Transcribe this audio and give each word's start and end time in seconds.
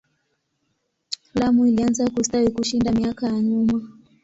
Lamu 1.33 1.65
ilianza 1.65 2.09
kustawi 2.09 2.49
kushinda 2.49 2.91
miaka 2.91 3.25
ya 3.27 3.41
nyuma. 3.41 3.87